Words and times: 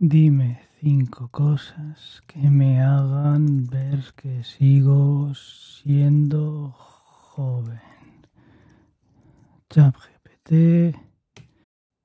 Dime 0.00 0.60
cinco 0.80 1.26
cosas 1.26 2.22
que 2.28 2.38
me 2.38 2.80
hagan 2.80 3.66
ver 3.66 3.98
que 4.14 4.44
sigo 4.44 5.34
siendo 5.34 6.70
joven. 6.70 7.80
ChatGPT. 9.68 10.96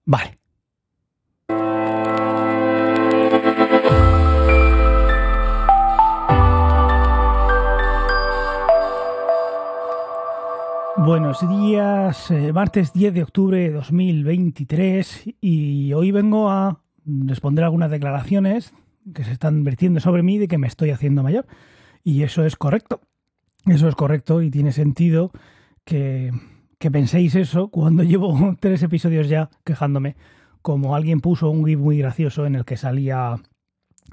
Vale. 0.05 0.39
Buenos 10.97 11.47
días, 11.47 12.31
eh, 12.31 12.51
martes 12.53 12.91
10 12.93 13.13
de 13.13 13.21
octubre 13.21 13.59
de 13.59 13.71
2023 13.71 15.25
y 15.41 15.93
hoy 15.93 16.11
vengo 16.11 16.49
a 16.49 16.82
responder 17.05 17.63
algunas 17.63 17.91
declaraciones 17.91 18.73
que 19.13 19.23
se 19.23 19.31
están 19.31 19.63
vertiendo 19.63 19.99
sobre 19.99 20.23
mí 20.23 20.37
de 20.37 20.47
que 20.47 20.57
me 20.57 20.67
estoy 20.67 20.91
haciendo 20.91 21.23
mayor. 21.23 21.45
Y 22.03 22.23
eso 22.23 22.45
es 22.45 22.55
correcto, 22.55 23.01
eso 23.65 23.87
es 23.87 23.95
correcto 23.95 24.41
y 24.41 24.51
tiene 24.51 24.71
sentido 24.71 25.31
que, 25.85 26.31
que 26.79 26.91
penséis 26.91 27.35
eso 27.35 27.69
cuando 27.69 28.03
llevo 28.03 28.55
tres 28.59 28.83
episodios 28.83 29.29
ya 29.29 29.49
quejándome, 29.63 30.15
como 30.61 30.95
alguien 30.95 31.19
puso 31.19 31.49
un 31.49 31.65
GIF 31.65 31.79
muy 31.79 31.97
gracioso 31.97 32.45
en 32.45 32.55
el 32.55 32.65
que 32.65 32.77
salía 32.77 33.37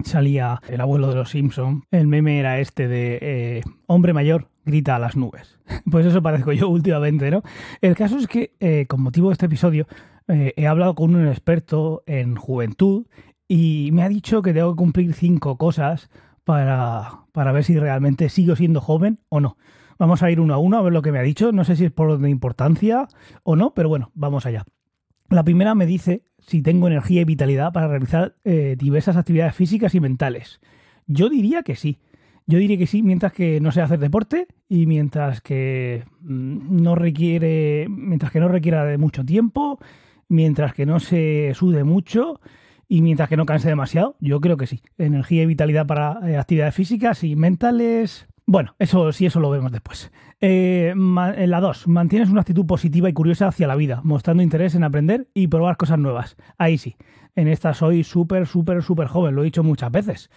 salía 0.04 0.60
el 0.68 0.80
abuelo 0.80 1.08
de 1.08 1.16
los 1.16 1.30
Simpson. 1.30 1.84
El 1.90 2.06
meme 2.06 2.38
era 2.38 2.58
este 2.60 2.88
de 2.88 3.18
eh, 3.20 3.62
hombre 3.86 4.12
mayor 4.12 4.48
grita 4.64 4.96
a 4.96 4.98
las 4.98 5.16
nubes. 5.16 5.58
Pues 5.90 6.06
eso 6.06 6.22
parezco 6.22 6.52
yo 6.52 6.68
últimamente, 6.68 7.30
¿no? 7.30 7.42
El 7.80 7.94
caso 7.96 8.18
es 8.18 8.26
que, 8.26 8.54
eh, 8.60 8.86
con 8.88 9.02
motivo 9.02 9.28
de 9.28 9.34
este 9.34 9.46
episodio, 9.46 9.86
eh, 10.30 10.54
he 10.56 10.66
hablado 10.66 10.94
con 10.94 11.14
un 11.14 11.26
experto 11.26 12.02
en 12.06 12.36
juventud 12.36 13.06
y 13.48 13.90
me 13.92 14.02
ha 14.02 14.08
dicho 14.08 14.42
que 14.42 14.52
tengo 14.52 14.72
que 14.72 14.78
cumplir 14.78 15.12
cinco 15.12 15.58
cosas 15.58 16.08
para, 16.44 17.24
para 17.32 17.52
ver 17.52 17.64
si 17.64 17.78
realmente 17.78 18.28
sigo 18.28 18.56
siendo 18.56 18.80
joven 18.80 19.18
o 19.28 19.40
no. 19.40 19.56
Vamos 19.98 20.22
a 20.22 20.30
ir 20.30 20.40
uno 20.40 20.54
a 20.54 20.58
uno 20.58 20.78
a 20.78 20.82
ver 20.82 20.92
lo 20.92 21.02
que 21.02 21.12
me 21.12 21.18
ha 21.18 21.22
dicho. 21.22 21.52
No 21.52 21.64
sé 21.64 21.76
si 21.76 21.84
es 21.84 21.90
por 21.90 22.18
de 22.18 22.30
importancia 22.30 23.06
o 23.42 23.56
no, 23.56 23.74
pero 23.74 23.88
bueno, 23.88 24.12
vamos 24.14 24.46
allá. 24.46 24.64
La 25.28 25.44
primera 25.44 25.74
me 25.74 25.84
dice 25.84 26.22
si 26.38 26.62
tengo 26.62 26.86
energía 26.86 27.20
y 27.20 27.24
vitalidad 27.24 27.72
para 27.72 27.88
realizar 27.88 28.36
eh, 28.44 28.76
diversas 28.78 29.16
actividades 29.16 29.54
físicas 29.54 29.94
y 29.94 30.00
mentales. 30.00 30.60
Yo 31.06 31.28
diría 31.28 31.62
que 31.62 31.76
sí. 31.76 31.98
Yo 32.46 32.58
diría 32.58 32.78
que 32.78 32.86
sí, 32.86 33.02
mientras 33.02 33.32
que 33.32 33.60
no 33.60 33.72
sé 33.72 33.82
hacer 33.82 33.98
deporte 33.98 34.48
y 34.68 34.86
mientras 34.86 35.40
que 35.40 36.04
mm, 36.20 36.82
no 36.82 36.94
requiere, 36.94 37.86
mientras 37.88 38.32
que 38.32 38.40
no 38.40 38.48
requiera 38.48 38.84
de 38.84 38.96
mucho 38.96 39.24
tiempo, 39.24 39.78
mientras 40.30 40.72
que 40.72 40.86
no 40.86 41.00
se 41.00 41.52
sude 41.54 41.84
mucho 41.84 42.40
y 42.88 43.02
mientras 43.02 43.28
que 43.28 43.36
no 43.36 43.44
canse 43.44 43.68
demasiado, 43.68 44.16
yo 44.20 44.40
creo 44.40 44.56
que 44.56 44.66
sí. 44.66 44.80
Energía 44.96 45.42
y 45.42 45.46
vitalidad 45.46 45.86
para 45.86 46.18
eh, 46.26 46.38
actividades 46.38 46.74
físicas 46.74 47.22
y 47.22 47.36
mentales. 47.36 48.28
Bueno, 48.46 48.74
eso 48.78 49.12
sí, 49.12 49.26
eso 49.26 49.40
lo 49.40 49.50
vemos 49.50 49.70
después. 49.70 50.10
Eh, 50.40 50.92
en 50.92 51.50
la 51.50 51.60
2, 51.60 51.88
mantienes 51.88 52.30
una 52.30 52.40
actitud 52.40 52.64
positiva 52.64 53.08
y 53.08 53.12
curiosa 53.12 53.48
hacia 53.48 53.66
la 53.66 53.76
vida, 53.76 54.00
mostrando 54.02 54.42
interés 54.42 54.74
en 54.74 54.84
aprender 54.84 55.28
y 55.34 55.48
probar 55.48 55.76
cosas 55.76 55.98
nuevas. 55.98 56.36
Ahí 56.56 56.78
sí. 56.78 56.96
En 57.36 57.46
esta 57.46 57.74
soy 57.74 58.02
súper, 58.02 58.46
súper, 58.46 58.82
súper 58.82 59.06
joven, 59.06 59.34
lo 59.34 59.42
he 59.42 59.44
dicho 59.44 59.62
muchas 59.62 59.92
veces. 59.92 60.30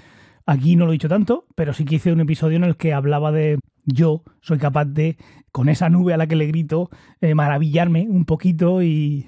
Aquí 0.45 0.75
no 0.75 0.85
lo 0.85 0.91
he 0.91 0.93
dicho 0.93 1.09
tanto, 1.09 1.45
pero 1.55 1.73
sí 1.73 1.85
que 1.85 1.95
hice 1.95 2.11
un 2.11 2.19
episodio 2.19 2.57
en 2.57 2.65
el 2.65 2.77
que 2.77 2.93
hablaba 2.93 3.31
de 3.31 3.57
yo 3.85 4.23
soy 4.41 4.57
capaz 4.57 4.85
de, 4.85 5.17
con 5.51 5.69
esa 5.69 5.89
nube 5.89 6.13
a 6.13 6.17
la 6.17 6.27
que 6.27 6.35
le 6.35 6.47
grito, 6.47 6.89
eh, 7.21 7.35
maravillarme 7.35 8.07
un 8.09 8.25
poquito 8.25 8.81
y 8.81 9.27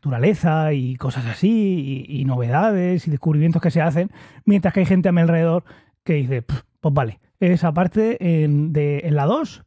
naturaleza 0.00 0.72
y 0.72 0.96
cosas 0.96 1.26
así, 1.26 2.06
y, 2.08 2.24
novedades 2.24 3.06
y 3.06 3.10
descubrimientos 3.10 3.60
que 3.60 3.70
se 3.70 3.82
hacen, 3.82 4.10
mientras 4.46 4.72
que 4.72 4.80
hay 4.80 4.86
gente 4.86 5.10
a 5.10 5.12
mi 5.12 5.20
alrededor 5.20 5.64
que 6.04 6.14
dice, 6.14 6.42
pues 6.42 6.94
vale, 6.94 7.20
esa 7.38 7.74
parte 7.74 8.42
en, 8.42 8.72
de, 8.72 9.06
la 9.10 9.26
2, 9.26 9.62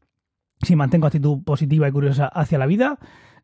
si 0.64 0.76
mantengo 0.76 1.06
actitud 1.06 1.44
positiva 1.44 1.88
y 1.88 1.92
curiosa 1.92 2.26
hacia 2.26 2.58
la 2.58 2.66
vida, 2.66 2.98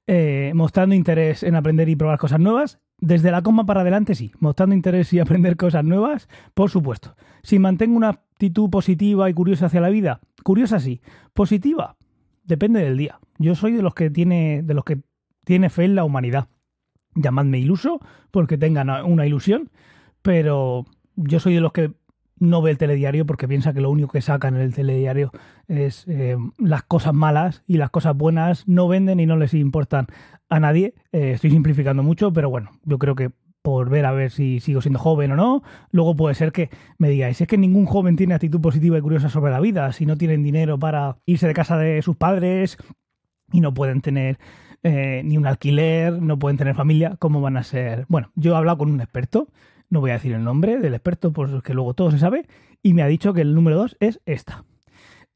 eh, 0.08 0.52
mostrando 0.56 0.96
interés 0.96 1.44
en 1.44 1.56
aprender 1.56 1.88
y 1.90 1.96
probar 1.96 2.18
cosas 2.18 2.40
nuevas, 2.40 2.80
desde 2.98 3.30
la 3.30 3.44
coma 3.44 3.68
para 3.68 3.82
adelante 3.82 4.16
sí, 4.16 4.32
mostrando 4.40 4.74
interés 4.74 5.14
y 5.14 5.20
aprender 5.20 5.58
cosas 5.58 5.86
nuevas, 5.86 6.28
por 6.56 6.72
supuesto. 6.72 7.16
Si 7.44 7.60
mantengo 7.60 7.98
una 7.98 8.10
actitud 8.10 8.72
positiva 8.72 9.30
y 9.30 9.34
curiosa 9.36 9.68
hacia 9.68 9.80
la 9.80 9.90
vida, 9.90 10.22
curiosa 10.44 10.80
sí, 10.80 11.02
positiva, 11.36 11.98
depende 12.44 12.82
del 12.82 12.98
día. 12.98 13.20
Yo 13.38 13.54
soy 13.54 13.74
de 13.74 13.84
los 13.84 13.94
que 13.94 14.10
tiene, 14.10 14.64
de 14.64 14.74
los 14.74 14.84
que 14.84 15.02
tiene 15.46 15.70
fe 15.70 15.86
en 15.86 15.94
la 15.94 16.04
humanidad. 16.04 16.48
Llamadme 17.16 17.60
iluso 17.60 18.00
porque 18.32 18.58
tengan 18.58 18.90
una 18.90 19.26
ilusión, 19.26 19.70
pero 20.22 20.86
yo 21.16 21.40
soy 21.40 21.56
de 21.56 21.62
los 21.62 21.74
que 21.74 21.92
no 22.40 22.62
ve 22.62 22.72
el 22.72 22.78
telediario 22.78 23.26
porque 23.26 23.48
piensa 23.48 23.74
que 23.74 23.82
lo 23.82 23.90
único 23.90 24.10
que 24.10 24.22
sacan 24.22 24.56
en 24.56 24.62
el 24.62 24.74
telediario 24.74 25.32
es 25.68 26.06
eh, 26.08 26.38
las 26.58 26.84
cosas 26.84 27.14
malas 27.14 27.64
y 27.68 27.78
las 27.78 27.90
cosas 27.90 28.16
buenas 28.16 28.68
no 28.68 28.88
venden 28.88 29.20
y 29.20 29.26
no 29.26 29.36
les 29.36 29.54
importan 29.54 30.08
a 30.50 30.60
nadie. 30.60 30.94
Eh, 31.12 31.32
estoy 31.34 31.52
simplificando 31.52 32.02
mucho, 32.02 32.32
pero 32.32 32.50
bueno, 32.50 32.72
yo 32.84 32.98
creo 32.98 33.16
que 33.16 33.32
por 33.62 33.90
ver 33.90 34.06
a 34.06 34.12
ver 34.12 34.32
si 34.32 34.62
sigo 34.62 34.82
siendo 34.82 35.00
joven 35.00 35.32
o 35.34 35.36
no. 35.36 35.64
Luego 35.92 36.16
puede 36.16 36.36
ser 36.36 36.52
que 36.52 36.70
me 36.98 37.10
digáis, 37.10 37.42
es 37.42 37.48
que 37.48 37.58
ningún 37.58 37.86
joven 37.86 38.16
tiene 38.16 38.34
actitud 38.34 38.62
positiva 38.62 38.98
y 38.98 39.02
curiosa 39.02 39.30
sobre 39.30 39.52
la 39.52 39.60
vida, 39.60 39.92
si 39.92 40.06
no 40.06 40.18
tienen 40.18 40.44
dinero 40.44 40.80
para 40.80 41.18
irse 41.26 41.48
de 41.48 41.54
casa 41.54 41.78
de 41.78 42.02
sus 42.02 42.16
padres 42.16 42.78
y 43.52 43.62
no 43.62 43.74
pueden 43.74 44.02
tener 44.02 44.40
eh, 44.84 45.22
ni 45.26 45.38
un 45.38 45.46
alquiler, 45.46 46.22
no 46.22 46.40
pueden 46.40 46.58
tener 46.58 46.76
familia, 46.76 47.16
¿cómo 47.20 47.42
van 47.42 47.58
a 47.58 47.64
ser? 47.64 48.06
Bueno, 48.08 48.32
yo 48.36 48.54
he 48.54 48.58
hablado 48.58 48.80
con 48.80 48.92
un 48.92 49.02
experto 49.02 49.48
no 49.90 50.02
voy 50.02 50.12
a 50.12 50.14
decir 50.14 50.34
el 50.34 50.44
nombre 50.44 50.78
del 50.78 50.94
experto, 50.94 51.34
porque 51.34 51.74
luego 51.74 51.94
todo 51.94 52.12
se 52.12 52.20
sabe, 52.20 52.48
y 52.82 52.94
me 52.94 53.02
ha 53.02 53.08
dicho 53.08 53.34
que 53.34 53.42
el 53.42 53.56
número 53.56 53.78
dos 53.78 53.98
es 54.00 54.22
esta. 54.26 54.64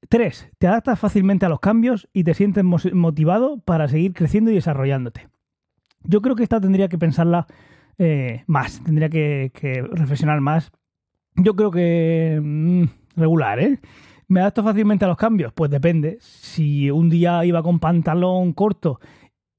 3. 0.09 0.51
Te 0.57 0.67
adaptas 0.67 0.99
fácilmente 0.99 1.45
a 1.45 1.49
los 1.49 1.59
cambios 1.59 2.09
y 2.13 2.23
te 2.23 2.33
sientes 2.33 2.63
motivado 2.63 3.59
para 3.59 3.87
seguir 3.87 4.13
creciendo 4.13 4.51
y 4.51 4.55
desarrollándote. 4.55 5.29
Yo 6.03 6.21
creo 6.21 6.35
que 6.35 6.43
esta 6.43 6.59
tendría 6.59 6.89
que 6.89 6.97
pensarla 6.97 7.47
eh, 7.97 8.43
más, 8.45 8.83
tendría 8.83 9.09
que, 9.09 9.51
reflexionar 9.91 10.41
más. 10.41 10.71
Yo 11.35 11.55
creo 11.55 11.71
que 11.71 12.39
mm, 12.41 12.83
regular, 13.15 13.59
¿eh? 13.59 13.79
¿Me 14.27 14.41
adapto 14.41 14.63
fácilmente 14.63 15.05
a 15.05 15.07
los 15.07 15.17
cambios? 15.17 15.53
Pues 15.53 15.71
depende. 15.71 16.17
Si 16.19 16.91
un 16.91 17.09
día 17.09 17.43
iba 17.45 17.63
con 17.63 17.79
pantalón 17.79 18.53
corto 18.53 18.99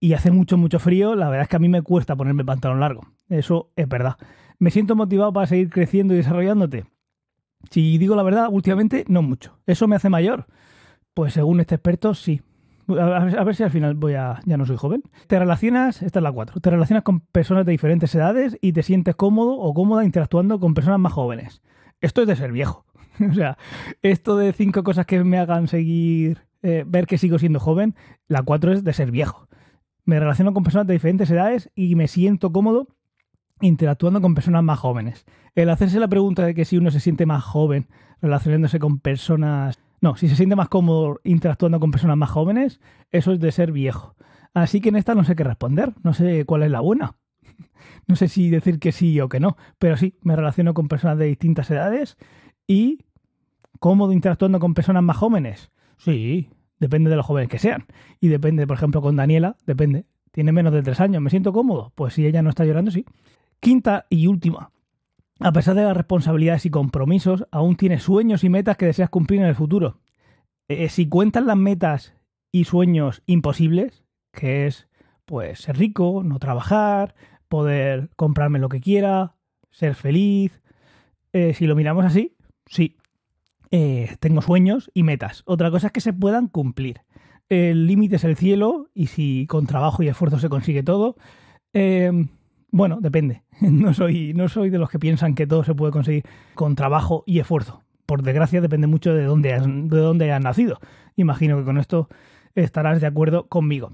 y 0.04 0.12
hace 0.12 0.31
mucho, 0.31 0.59
mucho 0.59 0.78
frío, 0.78 1.15
la 1.15 1.31
verdad 1.31 1.44
es 1.44 1.48
que 1.48 1.56
a 1.56 1.59
mí 1.59 1.70
me 1.70 1.81
cuesta 1.81 2.15
ponerme 2.15 2.44
pantalón 2.44 2.78
largo. 2.78 3.06
Eso 3.31 3.70
es 3.75 3.88
verdad. 3.88 4.16
¿Me 4.59 4.70
siento 4.70 4.94
motivado 4.94 5.32
para 5.32 5.47
seguir 5.47 5.70
creciendo 5.70 6.12
y 6.12 6.19
desarrollándote? 6.19 6.84
Si 7.70 7.97
digo 7.97 8.14
la 8.14 8.22
verdad, 8.22 8.48
últimamente 8.50 9.06
no 9.09 9.22
mucho. 9.22 9.59
¿Eso 9.66 9.88
me 9.88 9.97
hace 9.97 10.10
mayor? 10.10 10.44
Pues 11.14 11.32
según 11.32 11.59
este 11.60 11.76
experto, 11.76 12.12
sí. 12.12 12.43
A 12.87 13.44
ver, 13.44 13.54
si 13.54 13.62
al 13.62 13.70
final 13.70 13.94
voy 13.94 14.12
a. 14.12 14.41
ya 14.44 14.59
no 14.59 14.66
soy 14.66 14.76
joven. 14.76 15.04
Te 15.26 15.38
relacionas, 15.38 16.03
esta 16.03 16.19
es 16.19 16.22
la 16.22 16.32
4. 16.32 16.60
Te 16.60 16.69
relacionas 16.69 17.03
con 17.03 17.20
personas 17.20 17.64
de 17.64 17.72
diferentes 17.72 18.14
edades 18.14 18.59
y 18.60 18.75
te 18.75 18.82
sientes 18.82 19.16
cómodo 19.16 19.56
o 19.56 19.72
cómoda 19.72 20.04
interactuando 20.04 20.60
con 20.60 20.75
personas 20.75 21.00
más 21.00 21.14
jóvenes. 21.14 21.62
Esto 22.03 22.20
es 22.20 22.28
de 22.28 22.37
ser 22.37 22.53
viejo. 22.53 22.84
o 23.31 23.32
sea, 23.32 23.56
esto 24.03 24.37
de 24.37 24.53
cinco 24.53 24.82
cosas 24.82 25.06
que 25.06 25.25
me 25.25 25.38
hagan 25.38 25.66
seguir. 25.66 26.43
Eh, 26.62 26.84
ver 26.87 27.06
que 27.06 27.16
sigo 27.16 27.38
siendo 27.38 27.59
joven, 27.59 27.94
la 28.28 28.43
4 28.43 28.72
es 28.72 28.84
de 28.84 28.93
ser 28.93 29.10
viejo. 29.10 29.48
Me 30.04 30.20
relaciono 30.20 30.53
con 30.53 30.62
personas 30.62 30.87
de 30.87 30.94
diferentes 30.94 31.31
edades 31.31 31.70
y 31.75 31.94
me 31.94 32.09
siento 32.09 32.53
cómodo 32.53 32.88
interactuando 33.60 34.20
con 34.20 34.34
personas 34.34 34.62
más 34.62 34.78
jóvenes. 34.78 35.25
El 35.54 35.70
hacerse 35.70 35.98
la 36.00 36.09
pregunta 36.09 36.44
de 36.44 36.54
que 36.54 36.65
si 36.65 36.76
uno 36.76 36.91
se 36.91 37.00
siente 37.00 37.26
más 37.26 37.42
joven 37.44 37.88
relacionándose 38.20 38.78
con 38.78 38.98
personas... 38.98 39.78
No, 40.00 40.16
si 40.16 40.28
se 40.28 40.37
siente 40.37 40.56
más 40.56 40.69
cómodo 40.69 41.20
interactuando 41.25 41.81
con 41.81 41.91
personas 41.91 42.16
más 42.16 42.31
jóvenes, 42.31 42.81
eso 43.10 43.32
es 43.32 43.41
de 43.41 43.53
ser 43.53 43.72
viejo. 43.72 44.16
Así 44.53 44.81
que 44.81 44.91
en 44.91 44.97
esta 44.97 45.14
no 45.14 45.25
sé 45.25 45.34
qué 45.34 45.44
responder, 45.44 45.93
no 46.03 46.12
sé 46.14 46.44
cuál 46.44 46.62
es 46.62 46.70
la 46.70 46.81
buena. 46.81 47.16
No 48.06 48.16
sé 48.16 48.28
si 48.28 48.50
decir 48.50 48.78
que 48.81 48.93
sí 48.93 49.19
o 49.20 49.31
que 49.31 49.41
no, 49.41 49.56
pero 49.79 49.96
sí, 49.96 50.19
me 50.20 50.37
relaciono 50.37 50.75
con 50.75 50.88
personas 50.88 51.17
de 51.17 51.25
distintas 51.25 51.70
edades 51.70 52.19
y 52.67 52.99
cómodo 53.81 54.12
interactuando 54.12 54.61
con 54.61 54.75
personas 54.75 55.02
más 55.02 55.17
jóvenes. 55.17 55.70
Sí, 55.96 56.50
depende 56.84 57.08
de 57.08 57.16
los 57.16 57.25
jóvenes 57.25 57.48
que 57.48 57.58
sean. 57.58 57.86
Y 58.20 58.28
depende, 58.28 58.66
por 58.66 58.76
ejemplo, 58.76 59.00
con 59.00 59.16
Daniela, 59.16 59.56
depende. 59.64 60.04
Tiene 60.32 60.52
menos 60.52 60.75
de 60.75 60.82
tres 60.82 61.00
años, 61.00 61.22
¿me 61.22 61.31
siento 61.31 61.52
cómodo? 61.54 61.92
Pues 61.94 62.12
si 62.12 62.26
ella 62.26 62.42
no 62.42 62.50
está 62.50 62.66
llorando, 62.66 62.90
sí. 62.90 63.06
Quinta 63.58 64.04
y 64.10 64.26
última. 64.26 64.70
A 65.40 65.50
pesar 65.52 65.75
de 65.75 65.84
las 65.84 65.96
responsabilidades 65.96 66.66
y 66.66 66.70
compromisos, 66.70 67.46
aún 67.50 67.76
tienes 67.76 68.02
sueños 68.02 68.44
y 68.44 68.50
metas 68.50 68.76
que 68.76 68.84
deseas 68.84 69.08
cumplir 69.08 69.40
en 69.40 69.46
el 69.46 69.54
futuro. 69.54 70.00
Eh, 70.69 70.90
si 70.90 71.08
cuentas 71.08 71.44
las 71.44 71.56
metas 71.56 72.14
y 72.52 72.64
sueños 72.64 73.22
imposibles, 73.25 74.04
que 74.31 74.66
es 74.66 74.88
pues 75.25 75.60
ser 75.60 75.78
rico, 75.78 76.22
no 76.22 76.38
trabajar, 76.38 77.14
poder 77.48 78.10
comprarme 78.16 78.58
lo 78.58 78.69
que 78.69 78.81
quiera, 78.81 79.36
ser 79.70 79.94
feliz, 79.94 80.60
eh, 81.32 81.54
si 81.54 81.66
lo 81.66 81.75
miramos 81.75 82.04
así, 82.04 82.36
sí, 82.66 82.96
eh, 83.76 84.17
tengo 84.21 84.41
sueños 84.41 84.91
y 84.94 85.03
metas. 85.03 85.43
Otra 85.47 85.71
cosa 85.71 85.88
es 85.88 85.93
que 85.93 86.00
se 86.00 86.12
puedan 86.12 86.49
cumplir. 86.49 87.00
El 87.49 87.87
límite 87.87 88.17
es 88.17 88.25
el 88.25 88.37
cielo 88.37 88.88
y 88.94 89.09
si 89.09 89.47
con 89.47 89.67
trabajo 89.67 90.03
y 90.03 90.09
esfuerzo 90.09 90.38
se 90.38 90.49
consigue 90.49 90.82
todo, 90.82 91.17
Bueno, 92.71 92.99
depende. 93.00 93.43
No 93.61 93.94
soy, 93.94 94.32
no 94.35 94.49
soy 94.49 94.71
de 94.71 94.79
los 94.79 94.91
que 94.91 94.99
piensan 94.99 95.35
que 95.35 95.47
todo 95.47 95.65
se 95.65 95.75
puede 95.75 95.93
conseguir 95.93 96.25
con 96.55 96.75
trabajo 96.75 97.25
y 97.26 97.38
esfuerzo. 97.38 97.82
Por 98.06 98.23
desgracia, 98.23 98.61
depende 98.61 98.87
mucho 98.87 99.15
de 99.15 99.25
dónde 99.25 99.55
has, 99.55 99.65
de 99.67 99.99
dónde 99.99 100.38
nacido. 100.41 100.79
Imagino 101.17 101.56
que 101.56 101.65
con 101.65 101.79
esto 101.79 102.09
estarás 102.55 103.00
de 103.00 103.06
acuerdo 103.06 103.49
conmigo. 103.49 103.93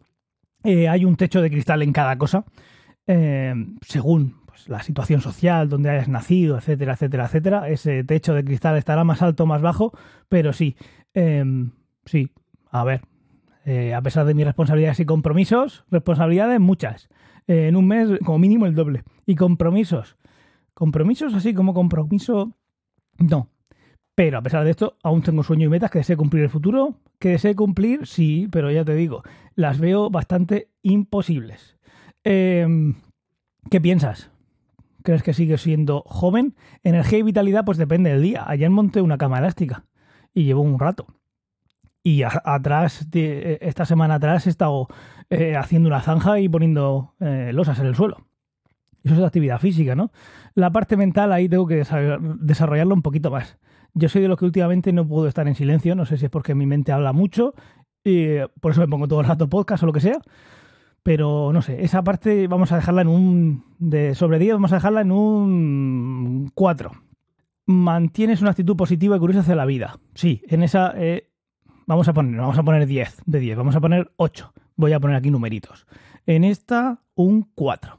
Eh, 0.64 0.88
hay 0.88 1.04
un 1.04 1.16
techo 1.16 1.40
de 1.40 1.50
cristal 1.50 1.82
en 1.82 1.92
cada 1.92 2.18
cosa, 2.18 2.44
eh, 3.06 3.54
según 3.80 4.39
pues, 4.60 4.68
la 4.68 4.82
situación 4.82 5.20
social, 5.20 5.68
donde 5.68 5.90
hayas 5.90 6.08
nacido, 6.08 6.58
etcétera, 6.58 6.94
etcétera, 6.94 7.24
etcétera. 7.26 7.68
Ese 7.68 8.04
techo 8.04 8.34
de 8.34 8.44
cristal 8.44 8.76
estará 8.76 9.04
más 9.04 9.22
alto 9.22 9.44
o 9.44 9.46
más 9.46 9.62
bajo, 9.62 9.92
pero 10.28 10.52
sí, 10.52 10.76
em, 11.14 11.72
sí, 12.04 12.30
a 12.70 12.84
ver, 12.84 13.02
eh, 13.64 13.94
a 13.94 14.02
pesar 14.02 14.26
de 14.26 14.34
mis 14.34 14.44
responsabilidades 14.44 15.00
y 15.00 15.06
compromisos, 15.06 15.84
responsabilidades 15.90 16.60
muchas. 16.60 17.08
en 17.46 17.74
un 17.74 17.88
mes, 17.88 18.08
como 18.24 18.38
mínimo, 18.38 18.66
el 18.66 18.76
doble. 18.76 19.02
Y 19.26 19.34
compromisos. 19.34 20.16
Compromisos 20.72 21.34
así 21.34 21.52
como 21.52 21.74
compromiso, 21.74 22.56
no. 23.18 23.48
Pero 24.14 24.38
a 24.38 24.42
pesar 24.42 24.62
de 24.62 24.70
esto, 24.70 24.98
aún 25.02 25.22
tengo 25.22 25.42
sueños 25.42 25.66
y 25.66 25.70
metas 25.70 25.90
que 25.90 25.98
deseo 25.98 26.16
cumplir 26.16 26.44
el 26.44 26.50
futuro. 26.50 26.94
Que 27.18 27.30
deseo 27.30 27.56
cumplir, 27.56 28.06
sí, 28.06 28.46
pero 28.52 28.70
ya 28.70 28.84
te 28.84 28.94
digo, 28.94 29.24
las 29.56 29.80
veo 29.80 30.10
bastante 30.10 30.68
imposibles. 30.82 31.76
Em, 32.22 32.94
¿Qué 33.68 33.80
piensas? 33.80 34.30
¿Crees 35.02 35.22
que 35.22 35.34
sigues 35.34 35.62
siendo 35.62 36.02
joven? 36.06 36.54
Energía 36.82 37.18
y 37.18 37.22
vitalidad, 37.22 37.64
pues 37.64 37.78
depende 37.78 38.10
del 38.10 38.22
día. 38.22 38.44
Ayer 38.46 38.70
monté 38.70 39.00
una 39.00 39.18
cama 39.18 39.38
elástica 39.38 39.84
y 40.34 40.44
llevo 40.44 40.62
un 40.62 40.78
rato. 40.78 41.06
Y 42.02 42.22
atrás, 42.22 43.06
esta 43.12 43.84
semana 43.84 44.14
atrás, 44.14 44.46
he 44.46 44.50
estado 44.50 44.88
eh, 45.28 45.56
haciendo 45.56 45.88
una 45.88 46.00
zanja 46.00 46.40
y 46.40 46.48
poniendo 46.48 47.14
eh, 47.20 47.50
losas 47.52 47.78
en 47.78 47.86
el 47.86 47.94
suelo. 47.94 48.26
Eso 49.04 49.14
es 49.14 49.22
actividad 49.22 49.58
física, 49.58 49.94
¿no? 49.94 50.10
La 50.54 50.70
parte 50.70 50.96
mental 50.96 51.32
ahí 51.32 51.48
tengo 51.48 51.66
que 51.66 51.84
desarrollarlo 52.40 52.94
un 52.94 53.02
poquito 53.02 53.30
más. 53.30 53.58
Yo 53.94 54.08
soy 54.08 54.22
de 54.22 54.28
los 54.28 54.38
que 54.38 54.44
últimamente 54.44 54.92
no 54.92 55.06
puedo 55.06 55.26
estar 55.26 55.48
en 55.48 55.54
silencio, 55.54 55.94
no 55.94 56.06
sé 56.06 56.16
si 56.16 56.26
es 56.26 56.30
porque 56.30 56.54
mi 56.54 56.66
mente 56.66 56.92
habla 56.92 57.12
mucho, 57.12 57.54
y 58.04 58.38
por 58.60 58.72
eso 58.72 58.80
me 58.80 58.88
pongo 58.88 59.08
todo 59.08 59.20
el 59.20 59.26
rato 59.26 59.48
podcast 59.48 59.82
o 59.82 59.86
lo 59.86 59.92
que 59.92 60.00
sea, 60.00 60.20
pero 61.02 61.52
no 61.52 61.62
sé, 61.62 61.82
esa 61.82 62.02
parte 62.02 62.46
vamos 62.46 62.72
a 62.72 62.76
dejarla 62.76 63.02
en 63.02 63.08
un, 63.08 63.64
de 63.78 64.14
sobre 64.14 64.38
10 64.38 64.54
vamos 64.54 64.72
a 64.72 64.76
dejarla 64.76 65.00
en 65.00 65.12
un 65.12 66.50
4. 66.54 66.90
Mantienes 67.66 68.40
una 68.42 68.50
actitud 68.50 68.76
positiva 68.76 69.16
y 69.16 69.18
curiosa 69.18 69.40
hacia 69.40 69.54
la 69.54 69.64
vida. 69.64 69.98
Sí, 70.14 70.42
en 70.48 70.62
esa 70.62 70.92
eh, 70.96 71.30
vamos 71.86 72.08
a 72.08 72.12
poner, 72.12 72.40
vamos 72.40 72.58
a 72.58 72.62
poner 72.62 72.86
10 72.86 73.22
de 73.26 73.38
10, 73.38 73.56
vamos 73.56 73.76
a 73.76 73.80
poner 73.80 74.12
8. 74.16 74.52
Voy 74.76 74.92
a 74.92 75.00
poner 75.00 75.16
aquí 75.16 75.30
numeritos. 75.30 75.86
En 76.26 76.44
esta, 76.44 77.00
un 77.14 77.48
4. 77.54 77.98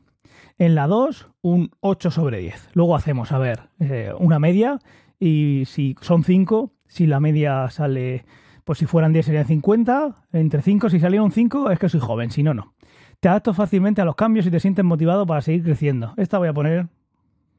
En 0.58 0.76
la 0.76 0.88
2, 0.88 1.30
un 1.42 1.72
8 1.80 2.12
sobre 2.12 2.40
10. 2.40 2.70
Luego 2.74 2.96
hacemos, 2.96 3.32
a 3.32 3.40
ver, 3.40 3.70
eh, 3.80 4.12
una 4.20 4.40
media 4.40 4.80
y 5.20 5.64
si 5.66 5.96
son 6.02 6.24
5, 6.24 6.72
si 6.88 7.08
la 7.08 7.20
media 7.20 7.70
sale, 7.70 8.26
pues 8.64 8.80
si 8.80 8.86
fueran 8.86 9.14
10 9.14 9.26
serían 9.26 9.46
50, 9.46 10.28
entre 10.34 10.62
5, 10.62 10.90
si 10.90 11.00
salieron 11.00 11.32
5 11.32 11.72
es 11.72 11.80
que 11.80 11.90
soy 11.90 12.00
joven, 12.00 12.32
si 12.32 12.44
no, 12.44 12.54
no. 12.54 12.74
Te 13.22 13.30
adapto 13.30 13.54
fácilmente 13.54 14.02
a 14.02 14.06
los 14.06 14.16
cambios 14.16 14.48
y 14.48 14.52
te 14.52 14.60
sientes 14.60 14.84
motivado 14.84 15.28
para 15.28 15.42
seguir 15.42 15.64
creciendo. 15.64 16.16
Esta 16.18 16.40
voy 16.40 16.48
a 16.48 16.54
poner 16.54 16.88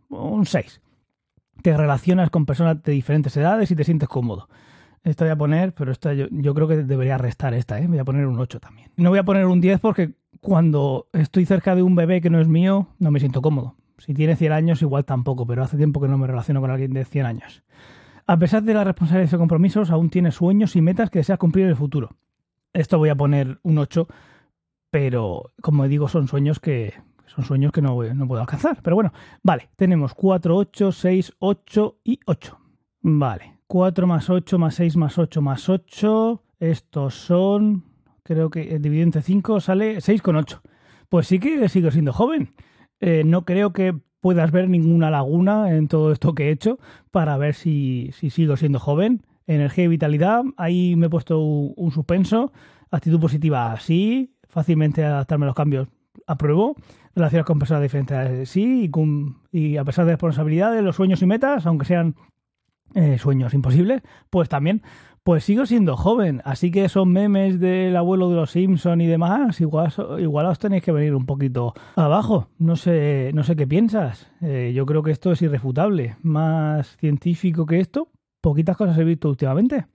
un 0.08 0.44
6. 0.44 0.80
Te 1.62 1.76
relacionas 1.76 2.30
con 2.30 2.46
personas 2.46 2.82
de 2.82 2.90
diferentes 2.90 3.36
edades 3.36 3.70
y 3.70 3.76
te 3.76 3.84
sientes 3.84 4.08
cómodo. 4.08 4.48
Esta 5.04 5.24
voy 5.24 5.30
a 5.30 5.36
poner, 5.36 5.72
pero 5.72 5.92
esta 5.92 6.14
yo, 6.14 6.54
creo 6.54 6.66
que 6.66 6.78
debería 6.78 7.16
restar 7.16 7.54
esta, 7.54 7.78
¿eh? 7.78 7.86
Voy 7.86 8.00
a 8.00 8.04
poner 8.04 8.26
un 8.26 8.40
8 8.40 8.58
también. 8.58 8.90
No 8.96 9.10
voy 9.10 9.20
a 9.20 9.22
poner 9.22 9.46
un 9.46 9.60
10 9.60 9.78
porque 9.78 10.14
cuando 10.40 11.06
estoy 11.12 11.46
cerca 11.46 11.76
de 11.76 11.84
un 11.84 11.94
bebé 11.94 12.20
que 12.20 12.28
no 12.28 12.40
es 12.40 12.48
mío, 12.48 12.88
no 12.98 13.12
me 13.12 13.20
siento 13.20 13.40
cómodo. 13.40 13.76
Si 13.98 14.14
tiene 14.14 14.34
100 14.34 14.50
años, 14.50 14.82
igual 14.82 15.04
tampoco, 15.04 15.46
pero 15.46 15.62
hace 15.62 15.76
tiempo 15.76 16.00
que 16.00 16.08
no 16.08 16.18
me 16.18 16.26
relaciono 16.26 16.60
con 16.60 16.72
alguien 16.72 16.92
de 16.92 17.04
100 17.04 17.24
años. 17.24 17.62
A 18.26 18.36
pesar 18.36 18.64
de 18.64 18.74
las 18.74 18.84
responsabilidades 18.84 19.32
y 19.32 19.36
compromisos, 19.36 19.92
aún 19.92 20.10
tiene 20.10 20.32
sueños 20.32 20.74
y 20.74 20.80
metas 20.80 21.08
que 21.08 21.20
deseas 21.20 21.38
cumplir 21.38 21.66
en 21.66 21.70
el 21.70 21.76
futuro. 21.76 22.10
Esto 22.72 22.98
voy 22.98 23.10
a 23.10 23.14
poner 23.14 23.60
un 23.62 23.78
8, 23.78 24.08
pero 24.92 25.54
como 25.62 25.88
digo, 25.88 26.06
son 26.06 26.28
sueños 26.28 26.60
que 26.60 26.92
son 27.24 27.46
sueños 27.46 27.72
que 27.72 27.80
no, 27.80 28.02
no 28.14 28.28
puedo 28.28 28.42
alcanzar. 28.42 28.78
Pero 28.82 28.94
bueno, 28.94 29.10
vale, 29.42 29.70
tenemos 29.74 30.12
4, 30.12 30.54
8, 30.54 30.92
6, 30.92 31.32
8 31.38 31.98
y 32.04 32.20
8. 32.26 32.58
Vale, 33.00 33.58
4 33.68 34.06
más 34.06 34.28
8 34.28 34.58
más 34.58 34.74
6 34.74 34.96
más 34.98 35.16
8 35.16 35.40
más 35.40 35.68
8. 35.70 36.42
Estos 36.60 37.14
son, 37.14 37.84
creo 38.22 38.50
que 38.50 38.78
dividido 38.78 39.04
entre 39.04 39.22
5 39.22 39.60
sale 39.60 40.02
6 40.02 40.20
con 40.20 40.36
8. 40.36 40.60
Pues 41.08 41.26
sí 41.26 41.38
que 41.38 41.70
sigo 41.70 41.90
siendo 41.90 42.12
joven. 42.12 42.52
Eh, 43.00 43.22
no 43.24 43.46
creo 43.46 43.72
que 43.72 43.98
puedas 44.20 44.50
ver 44.52 44.68
ninguna 44.68 45.10
laguna 45.10 45.74
en 45.74 45.88
todo 45.88 46.12
esto 46.12 46.34
que 46.34 46.48
he 46.48 46.50
hecho 46.50 46.78
para 47.10 47.38
ver 47.38 47.54
si, 47.54 48.10
sigo 48.12 48.58
siendo 48.58 48.78
joven. 48.78 49.24
Energía 49.46 49.84
y 49.84 49.88
vitalidad, 49.88 50.42
ahí 50.58 50.96
me 50.96 51.06
he 51.06 51.10
puesto 51.10 51.40
un, 51.40 51.90
suspenso. 51.92 52.52
Actitud 52.90 53.20
positiva, 53.20 53.74
sí. 53.80 54.31
Fácilmente 54.52 55.02
adaptarme 55.02 55.46
a 55.46 55.48
los 55.48 55.56
cambios, 55.56 55.88
apruebo. 56.26 56.76
Relaciones 57.14 57.46
con 57.46 57.58
personas 57.58 57.82
diferentes, 57.82 58.50
sí. 58.50 58.90
Y, 59.50 59.76
a 59.78 59.84
pesar 59.84 60.04
de 60.04 60.12
responsabilidades, 60.12 60.84
los 60.84 60.96
sueños 60.96 61.22
y 61.22 61.26
metas, 61.26 61.64
aunque 61.64 61.86
sean 61.86 62.16
eh, 62.94 63.16
sueños 63.18 63.54
imposibles, 63.54 64.02
pues 64.28 64.50
también 64.50 64.82
pues 65.22 65.44
sigo 65.44 65.64
siendo 65.64 65.96
joven, 65.96 66.42
así 66.44 66.70
que 66.70 66.84
esos 66.84 67.06
memes 67.06 67.60
del 67.60 67.96
abuelo 67.96 68.28
de 68.28 68.36
los 68.36 68.50
Simpson 68.50 69.00
y 69.00 69.06
demás, 69.06 69.60
igual, 69.60 69.90
igual 70.18 70.46
os 70.46 70.58
tenéis 70.58 70.82
que 70.82 70.92
venir 70.92 71.14
un 71.14 71.24
poquito 71.24 71.72
abajo. 71.94 72.48
No 72.58 72.76
sé, 72.76 73.30
no 73.32 73.44
sé 73.44 73.56
qué 73.56 73.66
piensas. 73.66 74.30
Eh, 74.42 74.72
yo 74.74 74.84
creo 74.84 75.02
que 75.02 75.12
esto 75.12 75.32
es 75.32 75.40
irrefutable. 75.40 76.16
Más 76.22 76.96
científico 76.98 77.64
que 77.64 77.78
esto, 77.78 78.08
poquitas 78.42 78.76
cosas 78.76 78.98
he 78.98 79.04
visto 79.04 79.28
últimamente. 79.28 79.86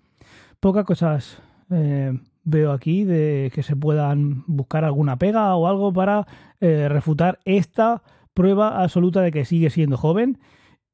Pocas 0.60 0.86
cosas 0.86 1.44
eh, 1.70 2.18
veo 2.48 2.72
aquí 2.72 3.04
de 3.04 3.52
que 3.54 3.62
se 3.62 3.76
puedan 3.76 4.46
buscar 4.48 4.86
alguna 4.86 5.18
pega 5.18 5.54
o 5.56 5.68
algo 5.68 5.92
para 5.92 6.26
eh, 6.62 6.88
refutar 6.88 7.40
esta 7.44 8.04
prueba 8.34 8.82
absoluta 8.82 9.22
de 9.22 9.32
que 9.32 9.44
sigue 9.44 9.70
siendo 9.70 9.98
joven. 9.98 10.40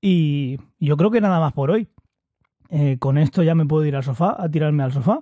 Y 0.01 0.57
yo 0.79 0.97
creo 0.97 1.11
que 1.11 1.21
nada 1.21 1.39
más 1.39 1.53
por 1.53 1.69
hoy. 1.69 1.88
Eh, 2.69 2.97
con 2.97 3.19
esto 3.19 3.44
ya 3.44 3.53
me 3.53 3.67
puedo 3.67 3.85
ir 3.85 3.95
al 3.95 4.03
sofá, 4.03 4.35
a 4.38 4.50
tirarme 4.50 4.81
al 4.81 4.91
sofá, 4.91 5.21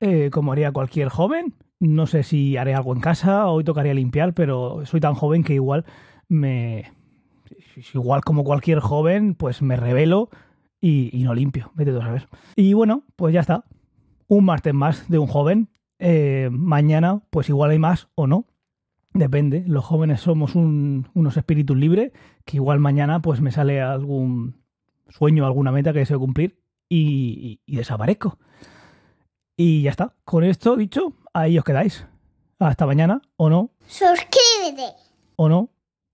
eh, 0.00 0.30
como 0.32 0.52
haría 0.52 0.72
cualquier 0.72 1.10
joven. 1.10 1.54
No 1.78 2.06
sé 2.06 2.22
si 2.22 2.56
haré 2.56 2.74
algo 2.74 2.94
en 2.94 3.00
casa, 3.00 3.46
hoy 3.46 3.62
tocaría 3.62 3.92
limpiar, 3.92 4.32
pero 4.32 4.86
soy 4.86 5.00
tan 5.00 5.14
joven 5.14 5.44
que 5.44 5.54
igual 5.54 5.84
me... 6.28 6.92
Igual 7.92 8.22
como 8.22 8.44
cualquier 8.44 8.80
joven, 8.80 9.34
pues 9.34 9.60
me 9.60 9.76
revelo 9.76 10.30
y, 10.80 11.10
no 11.22 11.34
limpio. 11.34 11.70
Vete 11.74 11.92
tú 11.92 11.98
a 11.98 12.04
saber. 12.04 12.28
Y 12.56 12.72
bueno, 12.72 13.02
pues 13.16 13.34
ya 13.34 13.40
está. 13.40 13.64
Un 14.28 14.44
martes 14.44 14.74
más 14.74 15.08
de 15.08 15.18
un 15.18 15.26
joven. 15.26 15.68
Eh, 15.98 16.48
mañana, 16.52 17.22
pues 17.30 17.48
igual 17.48 17.70
hay 17.70 17.78
más 17.78 18.08
o 18.14 18.26
no. 18.26 18.46
Depende. 19.12 19.64
Los 19.66 19.84
jóvenes 19.84 20.20
somos 20.20 20.54
unos 20.54 21.36
espíritus 21.36 21.76
libres 21.76 22.12
que 22.44 22.58
igual 22.58 22.80
mañana 22.80 23.22
pues 23.22 23.40
me 23.40 23.50
sale 23.50 23.80
algún 23.80 24.62
sueño, 25.08 25.46
alguna 25.46 25.72
meta 25.72 25.92
que 25.92 26.00
deseo 26.00 26.18
cumplir 26.18 26.60
y, 26.88 27.60
desaparezco. 27.66 28.38
Y 29.56 29.82
ya 29.82 29.90
está. 29.90 30.14
Con 30.24 30.44
esto 30.44 30.76
dicho, 30.76 31.14
ahí 31.32 31.58
os 31.58 31.64
quedáis. 31.64 32.06
Hasta 32.58 32.86
mañana, 32.86 33.22
o 33.36 33.48
no. 33.48 33.70
Suscríbete. 33.86 34.94
O 35.36 35.48
no. 35.48 35.70